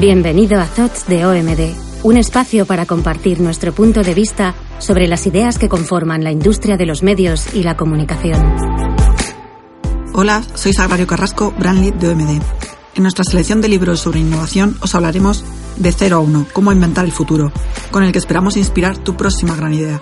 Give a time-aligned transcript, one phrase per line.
[0.00, 5.26] Bienvenido a Thoughts de OMD, un espacio para compartir nuestro punto de vista sobre las
[5.26, 8.40] ideas que conforman la industria de los medios y la comunicación.
[10.14, 12.42] Hola, soy Sagrario Carrasco, Brand Lead de OMD.
[12.94, 15.44] En nuestra selección de libros sobre innovación os hablaremos
[15.76, 17.52] de 0 a 1, cómo inventar el futuro,
[17.90, 20.00] con el que esperamos inspirar tu próxima gran idea.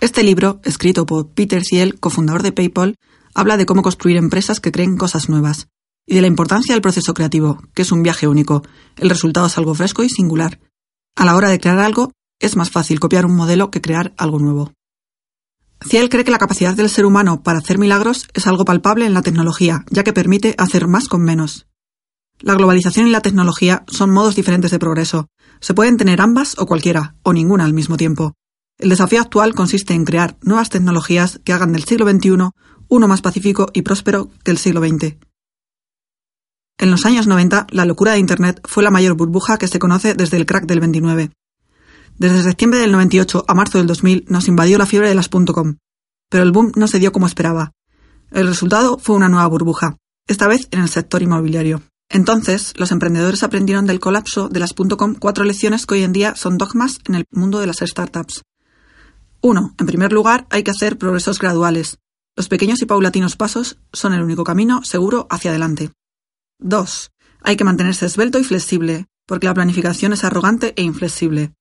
[0.00, 2.96] Este libro, escrito por Peter Thiel, cofundador de PayPal,
[3.34, 5.68] habla de cómo construir empresas que creen cosas nuevas
[6.06, 8.62] y de la importancia del proceso creativo, que es un viaje único.
[8.96, 10.58] El resultado es algo fresco y singular.
[11.14, 14.38] A la hora de crear algo, es más fácil copiar un modelo que crear algo
[14.38, 14.72] nuevo.
[15.82, 19.14] Ciel cree que la capacidad del ser humano para hacer milagros es algo palpable en
[19.14, 21.66] la tecnología, ya que permite hacer más con menos.
[22.40, 25.28] La globalización y la tecnología son modos diferentes de progreso.
[25.60, 28.34] Se pueden tener ambas o cualquiera, o ninguna al mismo tiempo.
[28.78, 32.50] El desafío actual consiste en crear nuevas tecnologías que hagan del siglo XXI
[32.90, 35.16] uno más pacífico y próspero que el siglo XX.
[36.76, 40.14] En los años 90, la locura de Internet fue la mayor burbuja que se conoce
[40.14, 41.30] desde el crack del 29.
[42.18, 45.76] Desde septiembre del 98 a marzo del 2000 nos invadió la fiebre de las .com,
[46.28, 47.72] pero el boom no se dio como esperaba.
[48.30, 51.82] El resultado fue una nueva burbuja, esta vez en el sector inmobiliario.
[52.08, 56.34] Entonces, los emprendedores aprendieron del colapso de las .com cuatro lecciones que hoy en día
[56.34, 58.42] son dogmas en el mundo de las startups.
[59.42, 59.74] 1.
[59.78, 61.98] En primer lugar, hay que hacer progresos graduales.
[62.40, 65.92] Los pequeños y paulatinos pasos son el único camino seguro hacia adelante.
[66.58, 67.10] 2.
[67.42, 71.52] Hay que mantenerse esbelto y flexible, porque la planificación es arrogante e inflexible.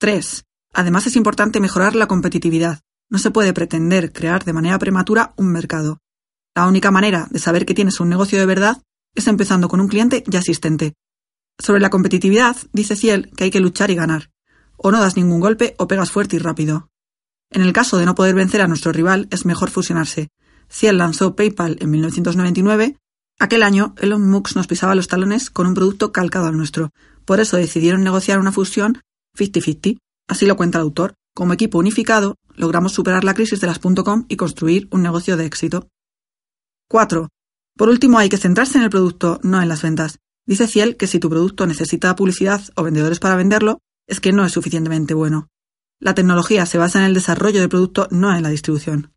[0.00, 0.44] 3.
[0.74, 2.80] Además es importante mejorar la competitividad.
[3.08, 6.00] No se puede pretender crear de manera prematura un mercado.
[6.54, 8.82] La única manera de saber que tienes un negocio de verdad
[9.14, 10.92] es empezando con un cliente ya existente.
[11.58, 14.30] Sobre la competitividad, dice Ciel que hay que luchar y ganar.
[14.76, 16.91] O no das ningún golpe o pegas fuerte y rápido.
[17.54, 20.28] En el caso de no poder vencer a nuestro rival, es mejor fusionarse.
[20.70, 22.96] Ciel lanzó PayPal en 1999.
[23.38, 26.90] Aquel año, Elon Musk nos pisaba los talones con un producto calcado al nuestro.
[27.26, 29.02] Por eso decidieron negociar una fusión
[29.38, 29.98] 50-50.
[30.28, 31.14] Así lo cuenta el autor.
[31.34, 35.44] Como equipo unificado, logramos superar la crisis de las .com y construir un negocio de
[35.44, 35.88] éxito.
[36.88, 37.28] 4.
[37.76, 40.20] Por último, hay que centrarse en el producto, no en las ventas.
[40.46, 44.44] Dice Ciel que si tu producto necesita publicidad o vendedores para venderlo, es que no
[44.44, 45.48] es suficientemente bueno.
[46.02, 49.12] La tecnología se basa en el desarrollo del producto, no en la distribución.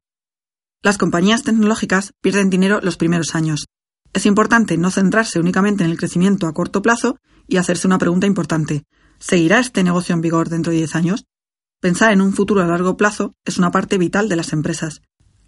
[0.83, 3.65] Las compañías tecnológicas pierden dinero los primeros años.
[4.13, 8.27] Es importante no centrarse únicamente en el crecimiento a corto plazo y hacerse una pregunta
[8.27, 8.83] importante.
[9.17, 11.25] ¿Seguirá este negocio en vigor dentro de 10 años?
[11.81, 15.01] Pensar en un futuro a largo plazo es una parte vital de las empresas.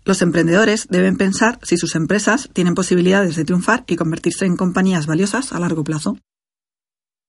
[0.06, 5.06] Los emprendedores deben pensar si sus empresas tienen posibilidades de triunfar y convertirse en compañías
[5.06, 6.18] valiosas a largo plazo.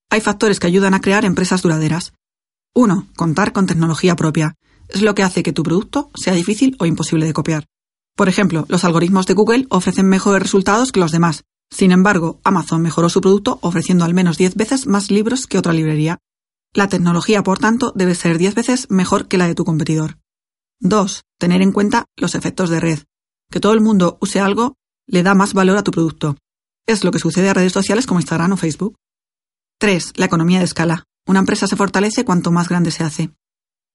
[0.08, 2.14] Hay factores que ayudan a crear empresas duraderas.
[2.74, 3.08] 1.
[3.16, 4.54] Contar con tecnología propia.
[4.88, 7.66] Es lo que hace que tu producto sea difícil o imposible de copiar.
[8.16, 11.44] Por ejemplo, los algoritmos de Google ofrecen mejores resultados que los demás.
[11.70, 15.72] Sin embargo, Amazon mejoró su producto ofreciendo al menos 10 veces más libros que otra
[15.72, 16.18] librería.
[16.74, 20.18] La tecnología, por tanto, debe ser 10 veces mejor que la de tu competidor.
[20.80, 21.22] 2.
[21.38, 22.98] Tener en cuenta los efectos de red.
[23.50, 26.36] Que todo el mundo use algo le da más valor a tu producto.
[26.86, 28.96] Es lo que sucede a redes sociales como Instagram o Facebook.
[29.78, 30.12] 3.
[30.16, 31.04] La economía de escala.
[31.28, 33.34] Una empresa se fortalece cuanto más grande se hace.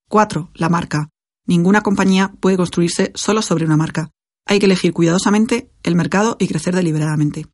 [0.08, 0.52] 4.
[0.54, 1.10] La marca.
[1.48, 4.12] Ninguna compañía puede construirse solo sobre una marca.
[4.46, 7.48] Hay que elegir cuidadosamente el mercado y crecer deliberadamente.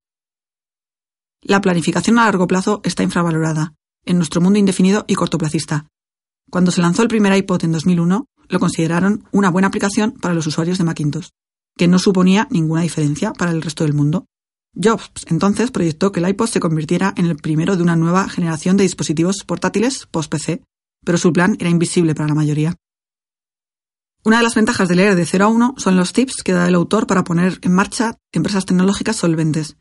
[1.42, 3.74] La planificación a largo plazo está infravalorada,
[4.04, 5.88] en nuestro mundo indefinido y cortoplacista.
[6.52, 10.46] Cuando se lanzó el primer iPod en 2001, lo consideraron una buena aplicación para los
[10.46, 11.30] usuarios de Macintosh,
[11.78, 14.26] que no suponía ninguna diferencia para el resto del mundo.
[14.76, 18.78] Jobs entonces proyectó que el iPod se convirtiera en el primero de una nueva generación
[18.78, 20.64] de dispositivos portátiles post-PC,
[21.04, 22.76] pero su plan era invisible para la mayoría.
[24.24, 26.68] Una de las ventajas de leer de 0 a 1 son los tips que da
[26.68, 29.78] el autor para poner en marcha empresas tecnológicas solventes.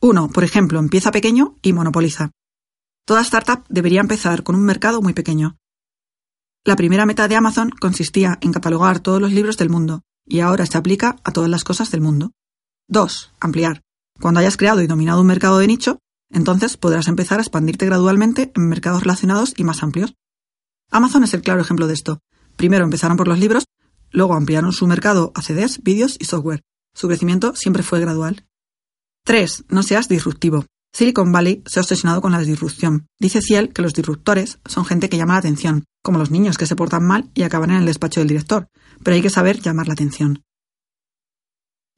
[0.00, 0.28] 1.
[0.28, 2.30] Por ejemplo, empieza pequeño y monopoliza.
[3.04, 5.56] Toda startup debería empezar con un mercado muy pequeño.
[6.64, 10.66] La primera meta de Amazon consistía en catalogar todos los libros del mundo, y ahora
[10.66, 12.32] se aplica a todas las cosas del mundo.
[12.90, 13.32] 2.
[13.40, 13.82] Ampliar.
[14.18, 15.98] Cuando hayas creado y dominado un mercado de nicho,
[16.30, 20.14] entonces podrás empezar a expandirte gradualmente en mercados relacionados y más amplios.
[20.90, 22.20] Amazon es el claro ejemplo de esto.
[22.56, 23.66] Primero empezaron por los libros,
[24.10, 26.62] luego ampliaron su mercado a CDs, vídeos y software.
[26.94, 28.46] Su crecimiento siempre fue gradual.
[29.24, 29.66] 3.
[29.68, 30.64] No seas disruptivo.
[30.94, 33.06] Silicon Valley se ha obsesionado con la disrupción.
[33.20, 36.66] Dice Ciel que los disruptores son gente que llama la atención, como los niños que
[36.66, 38.68] se portan mal y acaban en el despacho del director,
[39.04, 40.42] pero hay que saber llamar la atención.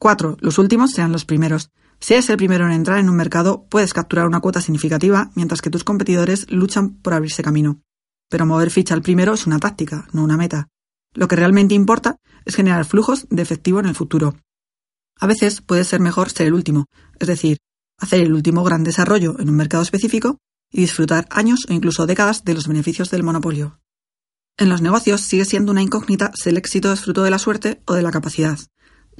[0.01, 0.39] 4.
[0.41, 1.71] Los últimos serán los primeros.
[2.01, 5.61] Si eres el primero en entrar en un mercado, puedes capturar una cuota significativa mientras
[5.61, 7.83] que tus competidores luchan por abrirse camino.
[8.31, 10.69] Pero mover ficha al primero es una táctica, no una meta.
[11.13, 12.17] Lo que realmente importa
[12.47, 14.37] es generar flujos de efectivo en el futuro.
[15.19, 16.87] A veces puede ser mejor ser el último,
[17.19, 17.59] es decir,
[17.99, 20.39] hacer el último gran desarrollo en un mercado específico
[20.73, 23.79] y disfrutar años o incluso décadas de los beneficios del monopolio.
[24.57, 27.83] En los negocios sigue siendo una incógnita si el éxito es fruto de la suerte
[27.85, 28.59] o de la capacidad.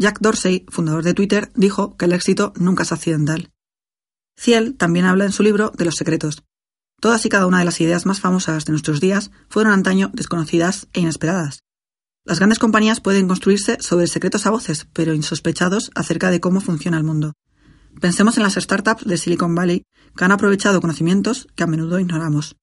[0.01, 3.51] Jack Dorsey, fundador de Twitter, dijo que el éxito nunca es accidental.
[4.35, 6.43] Ciel también habla en su libro de los secretos.
[7.03, 10.89] Todas y cada una de las ideas más famosas de nuestros días fueron antaño desconocidas
[10.95, 11.65] e inesperadas.
[12.25, 16.97] Las grandes compañías pueden construirse sobre secretos a voces, pero insospechados acerca de cómo funciona
[16.97, 17.35] el mundo.
[18.01, 19.83] Pensemos en las startups de Silicon Valley
[20.17, 22.57] que han aprovechado conocimientos que a menudo ignoramos.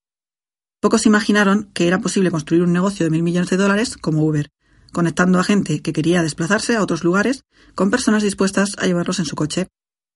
[0.81, 4.49] Pocos imaginaron que era posible construir un negocio de mil millones de dólares como Uber,
[4.91, 7.43] conectando a gente que quería desplazarse a otros lugares
[7.75, 9.67] con personas dispuestas a llevarlos en su coche.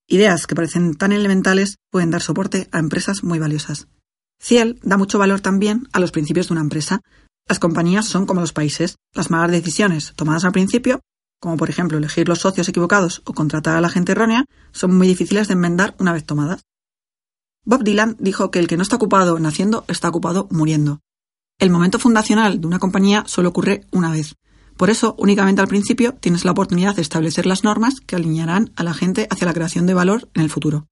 [0.08, 3.88] Ideas que parecen tan elementales pueden dar soporte a empresas muy valiosas.
[4.40, 7.02] Ciel da mucho valor también a los principios de una empresa.
[7.48, 8.96] Las compañías son como los países.
[9.14, 11.02] Las malas decisiones tomadas al principio
[11.42, 15.08] como por ejemplo elegir los socios equivocados o contratar a la gente errónea, son muy
[15.08, 16.62] difíciles de enmendar una vez tomadas.
[17.66, 21.00] Bob Dylan dijo que el que no está ocupado naciendo está ocupado muriendo.
[21.60, 24.36] El momento fundacional de una compañía solo ocurre una vez.
[24.82, 28.84] Por eso, únicamente al principio tienes la oportunidad de establecer las normas que alinearán a
[28.84, 30.88] la gente hacia la creación de valor en el futuro.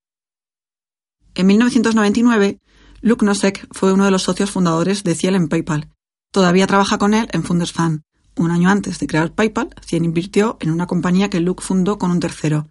[1.34, 2.60] En 1999,
[3.02, 5.90] Luke Nosek fue uno de los socios fundadores de Ciel en PayPal.
[6.32, 8.04] Todavía trabaja con él en Funders Fan,
[8.36, 12.12] un año antes de crear PayPal, Cien invirtió en una compañía que Luke fundó con
[12.12, 12.70] un tercero.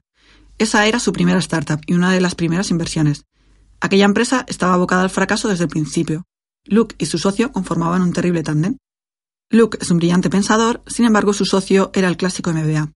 [0.56, 3.24] Esa era su primera startup y una de las primeras inversiones.
[3.80, 6.26] Aquella empresa estaba abocada al fracaso desde el principio.
[6.64, 8.76] Luke y su socio conformaban un terrible tándem.
[9.50, 12.92] Luke es un brillante pensador, sin embargo su socio era el clásico MBA.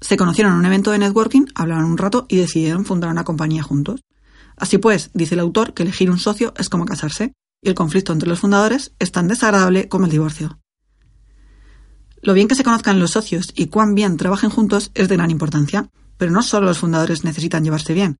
[0.00, 3.62] Se conocieron en un evento de networking, hablaron un rato y decidieron fundar una compañía
[3.62, 4.00] juntos.
[4.56, 8.14] Así pues, dice el autor que elegir un socio es como casarse, y el conflicto
[8.14, 10.58] entre los fundadores es tan desagradable como el divorcio.
[12.22, 15.30] Lo bien que se conozcan los socios y cuán bien trabajen juntos es de gran
[15.30, 18.16] importancia, pero no solo los fundadores necesitan llevarse bien,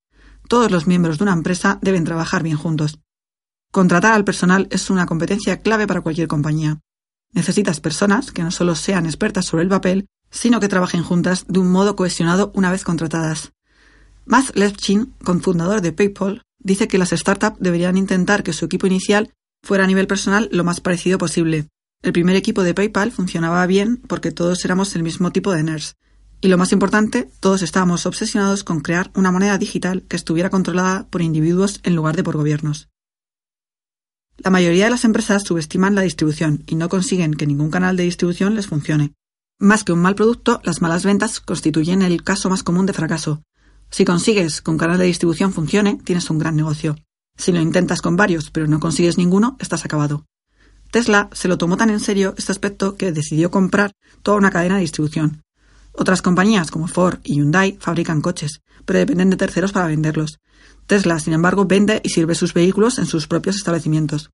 [0.46, 2.98] todos los miembros de una empresa deben trabajar bien juntos.
[3.70, 6.82] Contratar al personal es una competencia clave para cualquier compañía.
[7.32, 11.58] Necesitas personas que no solo sean expertas sobre el papel, sino que trabajen juntas de
[11.58, 13.52] un modo cohesionado una vez contratadas.
[14.24, 19.30] Matt Levchin, cofundador de PayPal, dice que las startups deberían intentar que su equipo inicial
[19.62, 21.68] fuera a nivel personal lo más parecido posible,
[22.02, 25.94] el primer equipo de PayPal funcionaba bien porque todos éramos el mismo tipo de nerds.
[26.40, 31.06] Y lo más importante, todos estábamos obsesionados con crear una moneda digital que estuviera controlada
[31.08, 32.88] por individuos en lugar de por gobiernos.
[34.38, 38.04] La mayoría de las empresas subestiman la distribución y no consiguen que ningún canal de
[38.04, 39.12] distribución les funcione.
[39.58, 43.42] Más que un mal producto, las malas ventas constituyen el caso más común de fracaso.
[43.90, 46.96] Si consigues que un canal de distribución funcione, tienes un gran negocio.
[47.36, 50.24] Si lo intentas con varios pero no consigues ninguno, estás acabado.
[50.90, 53.92] Tesla se lo tomó tan en serio este aspecto que decidió comprar
[54.22, 55.42] toda una cadena de distribución.
[55.92, 60.38] Otras compañías como Ford y Hyundai fabrican coches, pero dependen de terceros para venderlos.
[60.86, 64.30] Tesla, sin embargo, vende y sirve sus vehículos en sus propios establecimientos.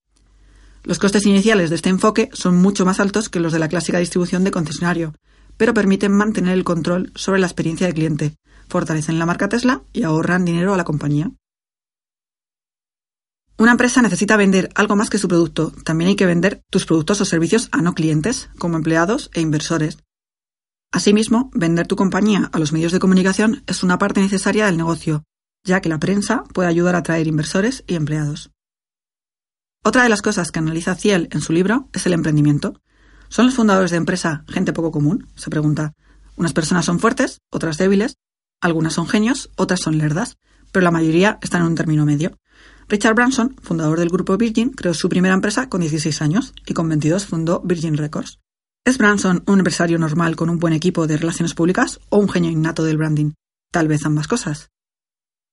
[0.85, 3.99] Los costes iniciales de este enfoque son mucho más altos que los de la clásica
[3.99, 5.15] distribución de concesionario,
[5.57, 8.37] pero permiten mantener el control sobre la experiencia del cliente,
[8.69, 11.31] fortalecen la marca Tesla y ahorran dinero a la compañía.
[13.59, 15.73] Una empresa necesita vender algo más que su producto.
[15.85, 19.99] También hay que vender tus productos o servicios a no clientes, como empleados e inversores.
[20.93, 25.25] Asimismo, vender tu compañía a los medios de comunicación es una parte necesaria del negocio,
[25.69, 28.51] ya que la prensa puede ayudar a atraer inversores y empleados.
[29.85, 32.81] Otra de las cosas que analiza Ciel en su libro es el emprendimiento.
[33.29, 35.29] ¿Son los fundadores de empresa gente poco común?
[35.37, 35.95] Se pregunta.
[36.37, 38.17] Unas personas son fuertes, otras débiles,
[38.61, 40.37] algunas son genios, otras son lerdas,
[40.73, 42.37] pero la mayoría están en un término medio.
[42.89, 46.89] Richard Branson, fundador del grupo Virgin, creó su primera empresa con 16 años y con
[46.89, 48.41] 22 fundó Virgin Records.
[48.85, 52.51] ¿Es Branson un empresario normal con un buen equipo de relaciones públicas o un genio
[52.51, 53.33] innato del branding?
[53.71, 54.71] Tal vez ambas cosas.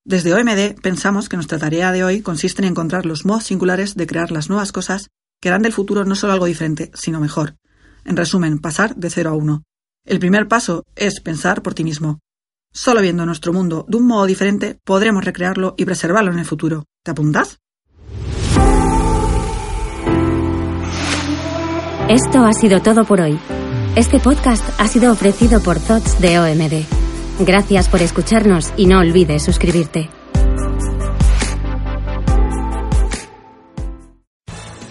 [0.08, 4.06] Desde OMD pensamos que nuestra tarea de hoy consiste en encontrar los modos singulares de
[4.06, 5.10] crear las nuevas cosas
[5.42, 7.56] que harán del futuro no solo algo diferente, sino mejor.
[8.04, 9.64] En resumen, pasar de cero a uno.
[10.06, 12.20] El primer paso es pensar por ti mismo.
[12.72, 16.86] Solo viendo nuestro mundo de un modo diferente podremos recrearlo y preservarlo en el futuro.
[17.04, 17.58] ¿Te apuntas?
[22.10, 23.40] Esto ha sido todo por hoy.
[23.96, 27.05] Este podcast ha sido ofrecido por Thoughts de OMD.
[27.40, 30.10] Gracias por escucharnos y no olvides suscribirte.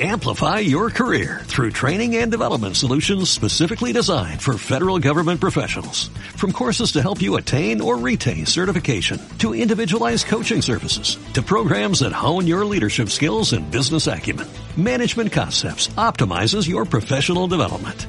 [0.00, 6.08] Amplify your career through training and development solutions specifically designed for federal government professionals.
[6.36, 12.00] From courses to help you attain or retain certification, to individualized coaching services, to programs
[12.00, 18.08] that hone your leadership skills and business acumen, Management Concepts optimizes your professional development.